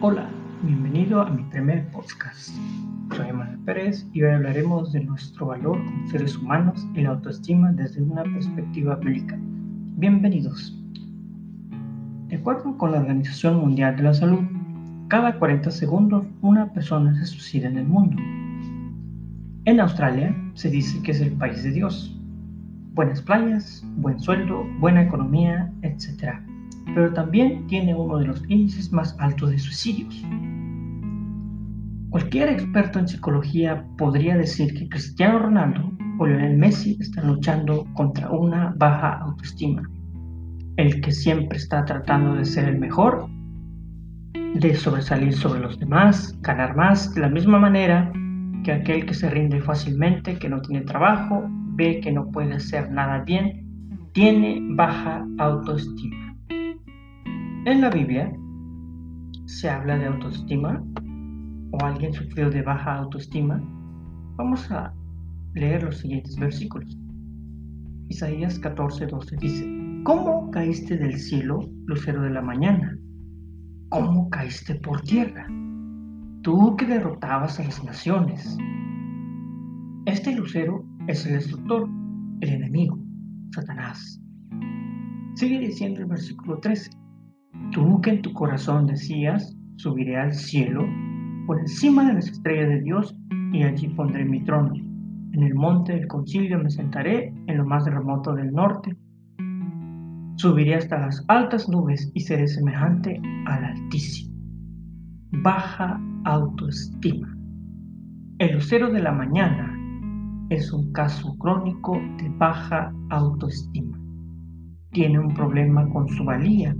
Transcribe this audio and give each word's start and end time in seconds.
Hola, 0.00 0.30
bienvenido 0.62 1.20
a 1.20 1.28
mi 1.28 1.42
primer 1.50 1.90
podcast. 1.90 2.50
Soy 3.16 3.32
Manuel 3.32 3.58
Pérez 3.64 4.06
y 4.12 4.22
hoy 4.22 4.30
hablaremos 4.30 4.92
de 4.92 5.00
nuestro 5.00 5.46
valor 5.46 5.84
como 5.84 6.08
seres 6.08 6.36
humanos 6.36 6.86
y 6.94 7.00
la 7.00 7.10
autoestima 7.10 7.72
desde 7.72 8.02
una 8.02 8.22
perspectiva 8.22 8.94
bíblica. 8.94 9.36
Bienvenidos. 9.96 10.72
De 12.28 12.36
acuerdo 12.36 12.78
con 12.78 12.92
la 12.92 13.00
Organización 13.00 13.56
Mundial 13.56 13.96
de 13.96 14.04
la 14.04 14.14
Salud, 14.14 14.44
cada 15.08 15.36
40 15.36 15.68
segundos 15.72 16.24
una 16.42 16.72
persona 16.72 17.12
se 17.16 17.26
suicida 17.26 17.66
en 17.66 17.78
el 17.78 17.88
mundo. 17.88 18.22
En 19.64 19.80
Australia 19.80 20.32
se 20.54 20.70
dice 20.70 21.02
que 21.02 21.10
es 21.10 21.20
el 21.20 21.32
país 21.32 21.64
de 21.64 21.72
Dios. 21.72 22.16
Buenas 22.94 23.20
playas, 23.20 23.84
buen 23.96 24.20
sueldo, 24.20 24.64
buena 24.78 25.02
economía, 25.02 25.72
etc 25.82 26.47
pero 26.94 27.12
también 27.12 27.66
tiene 27.66 27.94
uno 27.94 28.18
de 28.18 28.26
los 28.26 28.42
índices 28.48 28.92
más 28.92 29.16
altos 29.18 29.50
de 29.50 29.58
suicidios. 29.58 30.24
Cualquier 32.10 32.48
experto 32.48 32.98
en 32.98 33.06
psicología 33.06 33.84
podría 33.98 34.36
decir 34.36 34.72
que 34.74 34.88
Cristiano 34.88 35.40
Ronaldo 35.40 35.92
o 36.18 36.26
Lionel 36.26 36.56
Messi 36.56 36.96
están 37.00 37.28
luchando 37.28 37.86
contra 37.94 38.30
una 38.30 38.74
baja 38.76 39.18
autoestima. 39.18 39.82
El 40.76 41.00
que 41.00 41.12
siempre 41.12 41.58
está 41.58 41.84
tratando 41.84 42.34
de 42.34 42.44
ser 42.44 42.68
el 42.68 42.78
mejor, 42.78 43.28
de 44.54 44.74
sobresalir 44.74 45.34
sobre 45.34 45.60
los 45.60 45.78
demás, 45.78 46.36
ganar 46.40 46.74
más, 46.76 47.14
de 47.14 47.20
la 47.20 47.28
misma 47.28 47.58
manera 47.58 48.10
que 48.64 48.72
aquel 48.72 49.06
que 49.06 49.14
se 49.14 49.28
rinde 49.30 49.60
fácilmente, 49.60 50.38
que 50.38 50.48
no 50.48 50.60
tiene 50.62 50.84
trabajo, 50.84 51.44
ve 51.74 52.00
que 52.00 52.10
no 52.10 52.30
puede 52.30 52.54
hacer 52.54 52.90
nada 52.90 53.20
bien, 53.20 53.66
tiene 54.12 54.60
baja 54.70 55.26
autoestima. 55.38 56.27
En 57.68 57.82
la 57.82 57.90
Biblia 57.90 58.32
se 59.44 59.68
habla 59.68 59.98
de 59.98 60.06
autoestima 60.06 60.82
o 61.72 61.84
alguien 61.84 62.14
sufrió 62.14 62.48
de 62.48 62.62
baja 62.62 62.94
autoestima. 62.94 63.60
Vamos 64.36 64.70
a 64.70 64.94
leer 65.52 65.82
los 65.82 65.98
siguientes 65.98 66.34
versículos. 66.36 66.96
Isaías 68.08 68.58
14:12 68.58 69.38
dice, 69.38 69.66
¿Cómo 70.04 70.50
caíste 70.50 70.96
del 70.96 71.18
cielo, 71.18 71.60
lucero 71.84 72.22
de 72.22 72.30
la 72.30 72.40
mañana? 72.40 72.96
¿Cómo 73.90 74.30
caíste 74.30 74.76
por 74.76 75.02
tierra? 75.02 75.46
Tú 76.40 76.74
que 76.74 76.86
derrotabas 76.86 77.60
a 77.60 77.64
las 77.64 77.84
naciones. 77.84 78.56
Este 80.06 80.34
lucero 80.34 80.86
es 81.06 81.26
el 81.26 81.34
destructor, 81.34 81.86
el 82.40 82.48
enemigo, 82.48 82.98
Satanás. 83.50 84.22
Sigue 85.34 85.58
diciendo 85.58 86.00
el 86.00 86.06
versículo 86.06 86.60
13. 86.60 86.97
Tú 87.70 88.00
que 88.00 88.10
en 88.10 88.22
tu 88.22 88.32
corazón 88.32 88.86
decías, 88.86 89.54
subiré 89.76 90.16
al 90.16 90.32
cielo, 90.32 90.86
por 91.46 91.60
encima 91.60 92.06
de 92.06 92.14
las 92.14 92.28
estrellas 92.28 92.68
de 92.68 92.80
Dios, 92.80 93.16
y 93.52 93.62
allí 93.62 93.88
pondré 93.88 94.24
mi 94.24 94.42
trono. 94.42 94.74
En 95.32 95.42
el 95.42 95.54
monte 95.54 95.92
del 95.92 96.08
concilio 96.08 96.58
me 96.58 96.70
sentaré, 96.70 97.32
en 97.46 97.58
lo 97.58 97.66
más 97.66 97.84
remoto 97.84 98.34
del 98.34 98.52
norte. 98.52 98.96
Subiré 100.36 100.76
hasta 100.76 100.98
las 100.98 101.24
altas 101.28 101.68
nubes 101.68 102.10
y 102.14 102.20
seré 102.20 102.48
semejante 102.48 103.20
al 103.46 103.64
Altísimo. 103.64 104.34
Baja 105.42 106.00
autoestima. 106.24 107.36
El 108.38 108.54
lucero 108.54 108.90
de 108.90 109.02
la 109.02 109.12
mañana 109.12 109.74
es 110.48 110.72
un 110.72 110.92
caso 110.92 111.36
crónico 111.38 111.92
de 112.18 112.30
baja 112.38 112.92
autoestima. 113.10 113.98
Tiene 114.92 115.18
un 115.18 115.34
problema 115.34 115.86
con 115.90 116.08
su 116.08 116.24
valía 116.24 116.74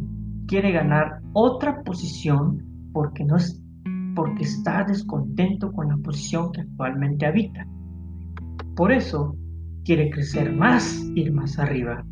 quiere 0.48 0.72
ganar 0.72 1.20
otra 1.34 1.82
posición 1.84 2.64
porque, 2.92 3.24
no 3.24 3.36
es, 3.36 3.62
porque 4.16 4.42
está 4.42 4.82
descontento 4.82 5.70
con 5.72 5.88
la 5.88 5.96
posición 5.98 6.50
que 6.50 6.62
actualmente 6.62 7.26
habita. 7.26 7.66
Por 8.74 8.90
eso 8.90 9.36
quiere 9.84 10.10
crecer 10.10 10.52
más, 10.52 11.04
ir 11.14 11.32
más 11.32 11.58
arriba. 11.58 12.04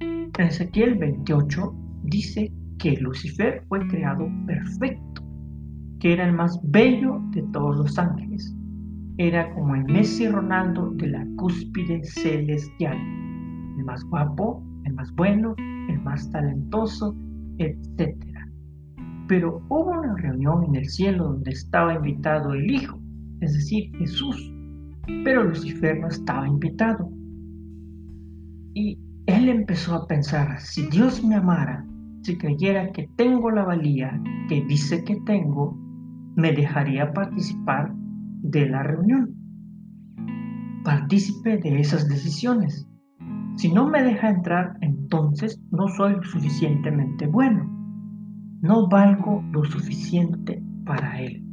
En 0.00 0.46
Ezequiel 0.46 0.96
28 0.96 1.74
dice 2.04 2.52
que 2.78 2.96
Lucifer 2.98 3.64
fue 3.68 3.80
creado 3.88 4.28
perfecto, 4.46 5.22
que 5.98 6.12
era 6.12 6.28
el 6.28 6.34
más 6.34 6.60
bello 6.64 7.20
de 7.30 7.42
todos 7.52 7.76
los 7.78 7.98
ángeles. 7.98 8.54
Era 9.16 9.52
como 9.54 9.74
el 9.74 9.84
Messi 9.84 10.28
Ronaldo 10.28 10.90
de 10.92 11.08
la 11.08 11.26
cúspide 11.36 12.04
celestial, 12.04 12.96
el 13.78 13.84
más 13.84 14.04
guapo, 14.04 14.62
el 14.84 14.92
más 14.94 15.12
bueno, 15.14 15.54
el 15.88 16.00
más 16.02 16.30
talentoso, 16.30 17.16
etc. 17.58 18.16
Pero 19.28 19.62
hubo 19.68 19.90
una 19.90 20.16
reunión 20.16 20.64
en 20.64 20.76
el 20.76 20.88
cielo 20.88 21.24
donde 21.24 21.50
estaba 21.50 21.94
invitado 21.94 22.54
el 22.54 22.70
Hijo, 22.70 22.98
es 23.40 23.52
decir, 23.52 23.94
Jesús, 23.98 24.52
pero 25.24 25.44
Lucifer 25.44 25.98
no 26.00 26.08
estaba 26.08 26.46
invitado. 26.46 27.10
Y 28.74 28.98
él 29.26 29.48
empezó 29.48 29.94
a 29.94 30.06
pensar, 30.06 30.60
si 30.60 30.86
Dios 30.88 31.24
me 31.24 31.36
amara, 31.36 31.86
si 32.22 32.36
creyera 32.36 32.92
que 32.92 33.08
tengo 33.16 33.50
la 33.50 33.64
valía 33.64 34.20
que 34.48 34.64
dice 34.64 35.04
que 35.04 35.16
tengo, 35.26 35.76
me 36.36 36.52
dejaría 36.52 37.12
participar 37.12 37.92
de 38.42 38.66
la 38.68 38.82
reunión. 38.82 39.34
Partícipe 40.84 41.58
de 41.58 41.80
esas 41.80 42.08
decisiones. 42.08 42.88
Si 43.58 43.72
no 43.72 43.88
me 43.88 44.04
deja 44.04 44.30
entrar, 44.30 44.76
entonces 44.82 45.60
no 45.72 45.88
soy 45.88 46.14
suficientemente 46.22 47.26
bueno. 47.26 47.68
No 48.60 48.88
valgo 48.88 49.42
lo 49.50 49.64
suficiente 49.64 50.62
para 50.86 51.20
Él. 51.20 51.44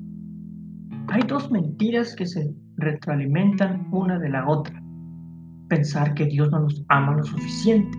Hay 1.07 1.23
dos 1.27 1.49
mentiras 1.49 2.15
que 2.15 2.27
se 2.27 2.53
retroalimentan 2.77 3.87
una 3.91 4.19
de 4.19 4.29
la 4.29 4.47
otra. 4.47 4.79
Pensar 5.67 6.13
que 6.13 6.27
Dios 6.27 6.51
no 6.51 6.59
nos 6.59 6.85
ama 6.89 7.15
lo 7.15 7.23
suficiente. 7.23 7.97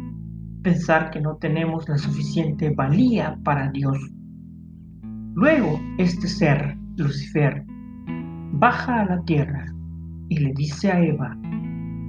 Pensar 0.62 1.10
que 1.10 1.20
no 1.20 1.34
tenemos 1.38 1.88
la 1.88 1.98
suficiente 1.98 2.72
valía 2.76 3.36
para 3.42 3.72
Dios. 3.72 3.98
Luego, 5.34 5.80
este 5.98 6.28
ser, 6.28 6.78
Lucifer, 6.96 7.64
baja 8.52 9.00
a 9.00 9.06
la 9.06 9.24
tierra 9.24 9.66
y 10.28 10.38
le 10.38 10.52
dice 10.52 10.92
a 10.92 11.04
Eva, 11.04 11.36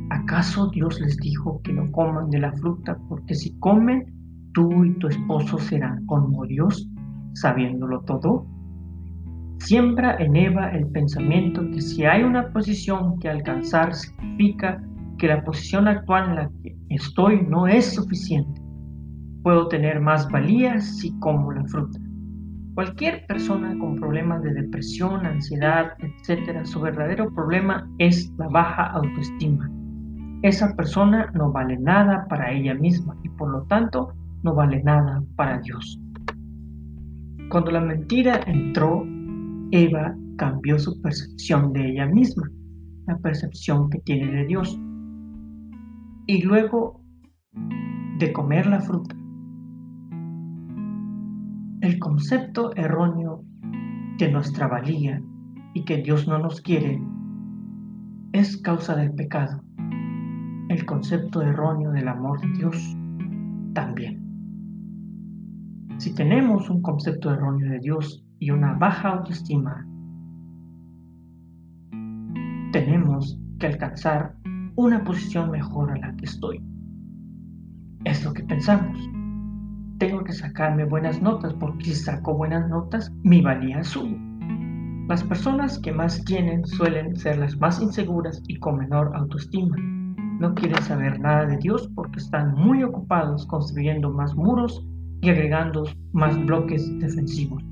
¿Acaso 0.09 0.69
Dios 0.69 1.01
les 1.01 1.17
dijo 1.17 1.61
que 1.63 1.73
no 1.73 1.91
coman 1.91 2.29
de 2.29 2.39
la 2.39 2.53
fruta 2.53 2.97
porque 3.09 3.35
si 3.35 3.57
comen, 3.59 4.05
tú 4.53 4.85
y 4.85 4.93
tu 4.99 5.07
esposo 5.07 5.57
serán 5.57 6.05
como 6.05 6.45
Dios, 6.45 6.89
sabiéndolo 7.33 8.01
todo? 8.01 8.47
Siembra 9.59 10.15
en 10.17 10.37
Eva 10.37 10.69
el 10.69 10.87
pensamiento 10.87 11.61
que 11.71 11.81
si 11.81 12.05
hay 12.05 12.23
una 12.23 12.53
posición 12.53 13.19
que 13.19 13.29
alcanzar 13.29 13.93
significa 13.93 14.81
que 15.17 15.27
la 15.27 15.43
posición 15.43 15.89
actual 15.89 16.29
en 16.29 16.35
la 16.35 16.51
que 16.63 16.77
estoy 16.89 17.41
no 17.41 17.67
es 17.67 17.93
suficiente. 17.93 18.61
Puedo 19.43 19.67
tener 19.67 19.99
más 19.99 20.29
valía 20.31 20.79
si 20.79 21.11
como 21.19 21.51
la 21.51 21.65
fruta. 21.65 21.99
Cualquier 22.75 23.25
persona 23.25 23.77
con 23.79 23.95
problemas 23.95 24.41
de 24.43 24.53
depresión, 24.53 25.25
ansiedad, 25.25 25.93
etc., 25.99 26.63
su 26.63 26.79
verdadero 26.79 27.33
problema 27.33 27.89
es 27.97 28.31
la 28.37 28.47
baja 28.47 28.91
autoestima 28.91 29.69
esa 30.43 30.75
persona 30.75 31.31
no 31.33 31.51
vale 31.51 31.77
nada 31.77 32.27
para 32.29 32.51
ella 32.51 32.75
misma 32.75 33.17
y 33.23 33.29
por 33.29 33.49
lo 33.49 33.63
tanto 33.63 34.13
no 34.43 34.53
vale 34.53 34.83
nada 34.83 35.23
para 35.35 35.59
Dios. 35.59 35.99
Cuando 37.49 37.71
la 37.71 37.81
mentira 37.81 38.41
entró, 38.45 39.03
Eva 39.71 40.15
cambió 40.37 40.77
su 40.77 41.01
percepción 41.01 41.73
de 41.73 41.91
ella 41.91 42.05
misma, 42.05 42.49
la 43.07 43.17
percepción 43.17 43.89
que 43.89 43.99
tiene 43.99 44.31
de 44.31 44.45
Dios. 44.45 44.79
Y 46.27 46.41
luego 46.43 47.01
de 48.19 48.31
comer 48.33 48.67
la 48.67 48.81
fruta, 48.81 49.15
el 51.81 51.97
concepto 51.99 52.75
erróneo 52.75 53.43
de 54.19 54.31
nuestra 54.31 54.67
valía 54.67 55.21
y 55.73 55.85
que 55.85 55.97
Dios 55.97 56.27
no 56.27 56.37
nos 56.37 56.61
quiere 56.61 57.01
es 58.33 58.57
causa 58.57 58.95
del 58.95 59.13
pecado 59.13 59.63
el 60.77 60.85
concepto 60.85 61.41
erróneo 61.41 61.91
del 61.91 62.07
amor 62.07 62.39
de 62.39 62.49
Dios 62.49 62.95
también. 63.73 64.21
Si 65.97 66.13
tenemos 66.13 66.69
un 66.69 66.83
concepto 66.83 67.31
erróneo 67.31 67.71
de 67.71 67.79
Dios 67.79 68.23
y 68.37 68.51
una 68.51 68.73
baja 68.73 69.09
autoestima, 69.09 69.87
tenemos 72.71 73.39
que 73.57 73.65
alcanzar 73.65 74.35
una 74.75 75.03
posición 75.03 75.49
mejor 75.49 75.89
a 75.89 75.97
la 75.97 76.15
que 76.15 76.25
estoy. 76.25 76.63
Es 78.05 78.23
lo 78.23 78.31
que 78.33 78.43
pensamos. 78.43 78.99
Tengo 79.97 80.23
que 80.23 80.33
sacarme 80.33 80.85
buenas 80.85 81.19
notas 81.23 81.55
porque 81.55 81.85
si 81.85 81.95
saco 81.95 82.35
buenas 82.35 82.69
notas, 82.69 83.11
mi 83.23 83.41
valía 83.41 83.83
sube. 83.83 84.15
Las 85.07 85.23
personas 85.23 85.79
que 85.79 85.91
más 85.91 86.23
tienen 86.25 86.67
suelen 86.67 87.15
ser 87.15 87.39
las 87.39 87.57
más 87.57 87.81
inseguras 87.81 88.43
y 88.47 88.59
con 88.59 88.77
menor 88.77 89.11
autoestima 89.15 89.75
no 90.39 90.53
quieren 90.53 90.81
saber 90.83 91.19
nada 91.19 91.45
de 91.45 91.57
Dios 91.57 91.89
porque 91.95 92.19
están 92.19 92.53
muy 92.53 92.83
ocupados 92.83 93.45
construyendo 93.47 94.11
más 94.11 94.35
muros 94.35 94.85
y 95.21 95.29
agregando 95.29 95.85
más 96.13 96.37
bloques 96.45 96.87
defensivos. 96.99 97.63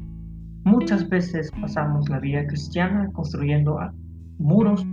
Muchas 0.64 1.08
veces 1.10 1.52
pasamos 1.62 2.10
la 2.10 2.20
vida 2.20 2.48
cristiana 2.48 3.10
construyendo 3.14 3.78
muros 4.40 4.86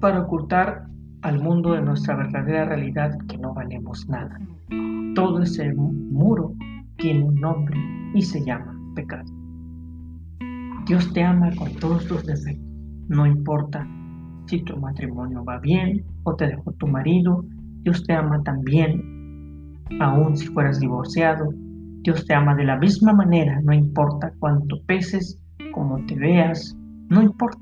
para 0.00 0.20
ocultar 0.20 0.86
al 1.22 1.40
mundo 1.40 1.72
de 1.72 1.80
nuestra 1.80 2.16
verdadera 2.16 2.66
realidad 2.66 3.16
que 3.28 3.38
no 3.38 3.54
valemos 3.54 4.06
nada. 4.08 4.38
Todo 5.14 5.42
ese 5.42 5.72
muro 5.74 6.52
tiene 6.98 7.24
un 7.24 7.34
nombre 7.36 7.78
y 8.14 8.22
se 8.22 8.44
llama 8.44 8.78
pecado. 8.94 9.24
Dios 10.86 11.12
te 11.12 11.22
ama 11.22 11.50
con 11.56 11.74
todos 11.76 12.06
tus 12.06 12.24
defectos. 12.24 12.66
No 13.08 13.26
importa 13.26 13.86
si 14.48 14.62
tu 14.62 14.76
matrimonio 14.78 15.44
va 15.44 15.58
bien 15.58 16.04
o 16.24 16.34
te 16.34 16.46
dejó 16.48 16.72
tu 16.72 16.86
marido, 16.86 17.44
Dios 17.82 18.02
te 18.04 18.14
ama 18.14 18.42
también, 18.42 19.02
aun 20.00 20.36
si 20.36 20.46
fueras 20.46 20.80
divorciado. 20.80 21.52
Dios 22.02 22.24
te 22.26 22.34
ama 22.34 22.54
de 22.54 22.64
la 22.64 22.76
misma 22.76 23.12
manera, 23.12 23.60
no 23.62 23.72
importa 23.72 24.32
cuánto 24.38 24.80
peses, 24.86 25.38
cómo 25.72 26.04
te 26.06 26.14
veas, 26.14 26.76
no 27.10 27.22
importa. 27.22 27.60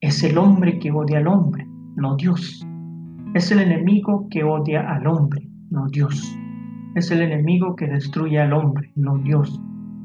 Es 0.00 0.22
el 0.24 0.38
hombre 0.38 0.78
que 0.78 0.90
odia 0.92 1.18
al 1.18 1.28
hombre, 1.28 1.66
no 1.96 2.16
Dios. 2.16 2.66
Es 3.34 3.50
el 3.50 3.60
enemigo 3.60 4.28
que 4.30 4.44
odia 4.44 4.80
al 4.90 5.06
hombre, 5.06 5.46
no 5.70 5.88
Dios. 5.88 6.36
Es 6.94 7.10
el 7.10 7.20
enemigo 7.20 7.76
que 7.76 7.86
destruye 7.86 8.40
al 8.40 8.54
hombre, 8.54 8.92
no 8.96 9.18
Dios. 9.18 9.60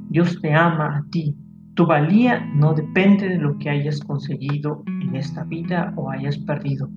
Dios 0.10 0.40
te 0.42 0.54
ama 0.54 0.98
a 0.98 1.06
ti. 1.12 1.38
Tu 1.76 1.86
valía 1.86 2.40
no 2.54 2.74
depende 2.74 3.28
de 3.28 3.38
lo 3.38 3.58
que 3.58 3.70
hayas 3.70 4.00
conseguido 4.00 4.82
en 5.02 5.14
esta 5.14 5.44
vida 5.44 5.94
o 5.98 6.10
hayas 6.10 6.38
perdido. 6.38 6.90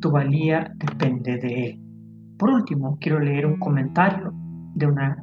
Tu 0.00 0.10
valía 0.10 0.72
depende 0.76 1.36
de 1.36 1.66
Él. 1.66 1.80
Por 2.38 2.48
último, 2.48 2.96
quiero 3.02 3.20
leer 3.20 3.44
un 3.44 3.58
comentario 3.58 4.32
de 4.76 4.86
una 4.86 5.22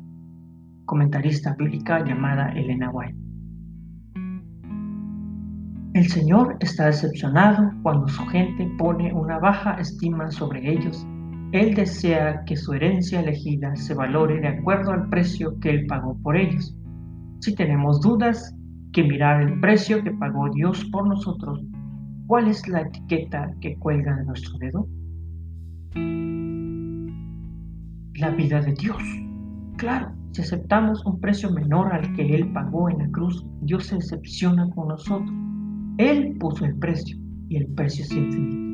comentarista 0.86 1.56
bíblica 1.56 2.06
llamada 2.06 2.50
Elena 2.50 2.92
White. 2.92 3.18
El 5.95 6.07
Señor 6.07 6.57
está 6.59 6.86
decepcionado 6.86 7.71
cuando 7.81 8.07
su 8.07 8.24
gente 8.27 8.71
pone 8.77 9.12
una 9.13 9.39
baja 9.39 9.74
estima 9.80 10.30
sobre 10.30 10.71
ellos. 10.71 11.07
Él 11.53 11.74
desea 11.74 12.44
que 12.45 12.56
su 12.56 12.74
herencia 12.74 13.19
elegida 13.19 13.75
se 13.75 13.95
valore 13.95 14.39
de 14.42 14.50
acuerdo 14.50 14.92
al 14.92 15.09
precio 15.09 15.59
que 15.59 15.71
Él 15.71 15.88
pagó 15.88 16.15
por 16.21 16.38
ellos. 16.38 16.77
Si 17.39 17.56
tenemos 17.56 18.00
dudas, 18.00 18.56
que 18.91 19.03
mirar 19.03 19.41
el 19.41 19.59
precio 19.59 20.03
que 20.03 20.11
pagó 20.11 20.49
Dios 20.49 20.83
por 20.91 21.07
nosotros, 21.07 21.63
¿cuál 22.27 22.47
es 22.47 22.67
la 22.67 22.81
etiqueta 22.81 23.53
que 23.61 23.75
cuelga 23.77 24.15
de 24.15 24.25
nuestro 24.25 24.57
dedo? 24.57 24.88
La 28.15 28.29
vida 28.31 28.61
de 28.61 28.73
Dios. 28.73 29.01
Claro, 29.77 30.11
si 30.31 30.41
aceptamos 30.41 31.05
un 31.05 31.19
precio 31.19 31.51
menor 31.51 31.93
al 31.93 32.13
que 32.13 32.35
Él 32.35 32.51
pagó 32.53 32.89
en 32.89 32.99
la 32.99 33.09
cruz, 33.11 33.45
Dios 33.61 33.88
se 33.88 33.95
decepciona 33.95 34.69
con 34.71 34.89
nosotros. 34.89 35.31
Él 35.97 36.35
puso 36.39 36.65
el 36.65 36.75
precio 36.75 37.17
y 37.47 37.57
el 37.57 37.67
precio 37.67 38.03
es 38.03 38.11
infinito. 38.11 38.71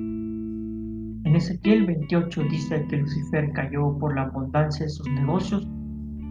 En 1.28 1.36
Ezequiel 1.36 1.86
28 1.86 2.44
dice 2.50 2.86
que 2.90 2.98
Lucifer 2.98 3.52
cayó 3.54 3.98
por 3.98 4.16
la 4.16 4.24
abundancia 4.24 4.86
de 4.86 4.92
sus 4.92 5.10
negocios, 5.10 5.68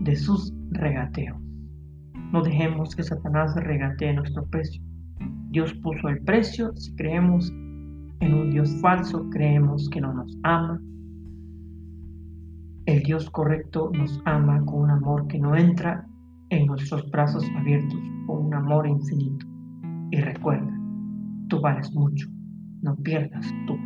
de 0.01 0.17
sus 0.17 0.53
regateos. 0.71 1.46
No 2.33 2.43
dejemos 2.43 2.95
que 2.95 3.03
Satanás 3.03 3.55
regatee 3.57 4.13
nuestro 4.13 4.45
precio. 4.47 4.83
Dios 5.51 5.73
puso 5.75 6.09
el 6.09 6.21
precio. 6.23 6.75
Si 6.77 6.95
creemos 6.97 7.51
en 8.21 8.35
un 8.35 8.51
Dios 8.51 8.71
falso, 8.81 9.29
creemos 9.31 9.89
que 9.91 10.01
no 10.01 10.13
nos 10.13 10.37
ama. 10.43 10.81
El 12.87 13.03
Dios 13.03 13.31
correcto 13.31 13.91
nos 13.95 14.21
ama 14.25 14.65
con 14.65 14.83
un 14.83 14.91
amor 14.91 15.27
que 15.29 15.39
no 15.39 15.57
entra 15.57 16.07
en 16.51 16.67
nuestros 16.67 17.11
brazos 17.11 17.45
abiertos, 17.59 18.01
con 18.27 18.47
un 18.47 18.55
amor 18.55 18.87
infinito. 18.87 19.47
Y 20.11 20.21
recuerda, 20.21 20.73
tú 21.49 21.61
vales 21.61 21.93
mucho, 21.95 22.29
no 22.83 22.95
pierdas 22.97 23.47
tu 23.67 23.77